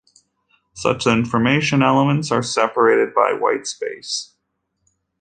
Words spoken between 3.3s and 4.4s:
white space.